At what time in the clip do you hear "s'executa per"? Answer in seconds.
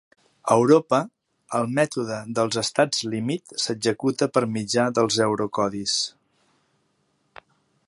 3.65-4.45